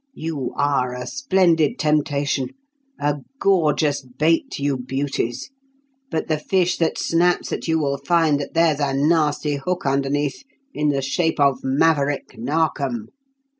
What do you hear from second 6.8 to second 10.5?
snaps at you will find that there's a nasty hook underneath